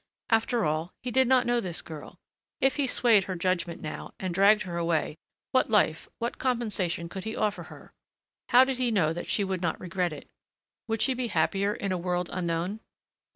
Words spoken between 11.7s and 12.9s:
in a world unknown?....